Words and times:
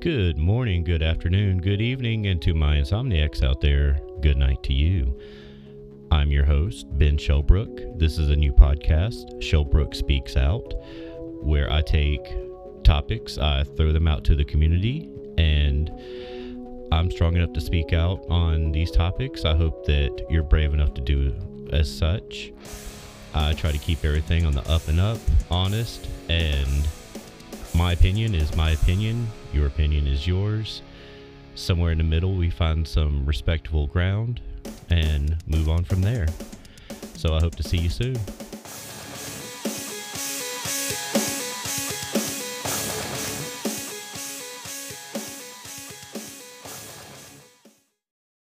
Good 0.00 0.36
morning, 0.36 0.84
good 0.84 1.02
afternoon, 1.02 1.58
good 1.58 1.80
evening, 1.80 2.26
and 2.26 2.40
to 2.42 2.52
my 2.52 2.76
insomniacs 2.76 3.42
out 3.42 3.62
there, 3.62 3.98
good 4.20 4.36
night 4.36 4.62
to 4.64 4.74
you. 4.74 5.18
I'm 6.10 6.30
your 6.30 6.44
host, 6.44 6.86
Ben 6.98 7.16
Shelbrook. 7.16 7.98
This 7.98 8.18
is 8.18 8.28
a 8.28 8.36
new 8.36 8.52
podcast, 8.52 9.40
Shelbrook 9.40 9.94
Speaks 9.94 10.36
Out, 10.36 10.74
where 11.40 11.72
I 11.72 11.80
take 11.80 12.22
topics, 12.84 13.38
I 13.38 13.64
throw 13.64 13.90
them 13.90 14.06
out 14.06 14.22
to 14.24 14.36
the 14.36 14.44
community, 14.44 15.10
and 15.38 15.90
I'm 16.92 17.10
strong 17.10 17.34
enough 17.34 17.54
to 17.54 17.60
speak 17.60 17.94
out 17.94 18.24
on 18.28 18.72
these 18.72 18.90
topics. 18.90 19.44
I 19.46 19.56
hope 19.56 19.86
that 19.86 20.26
you're 20.28 20.44
brave 20.44 20.74
enough 20.74 20.92
to 20.94 21.00
do 21.00 21.34
as 21.72 21.90
such. 21.90 22.52
I 23.34 23.54
try 23.54 23.72
to 23.72 23.78
keep 23.78 24.04
everything 24.04 24.44
on 24.46 24.52
the 24.52 24.68
up 24.70 24.86
and 24.88 25.00
up, 25.00 25.18
honest, 25.50 26.06
and 26.28 26.86
my 27.86 27.92
opinion 27.92 28.34
is 28.34 28.52
my 28.56 28.72
opinion. 28.72 29.28
Your 29.52 29.68
opinion 29.68 30.08
is 30.08 30.26
yours. 30.26 30.82
Somewhere 31.54 31.92
in 31.92 31.98
the 31.98 32.02
middle, 32.02 32.34
we 32.34 32.50
find 32.50 32.84
some 32.84 33.24
respectable 33.24 33.86
ground 33.86 34.40
and 34.90 35.36
move 35.46 35.68
on 35.68 35.84
from 35.84 36.02
there. 36.02 36.26
So 37.14 37.34
I 37.34 37.38
hope 37.38 37.54
to 37.54 37.62
see 37.62 37.78
you 37.78 37.88
soon. 37.88 38.16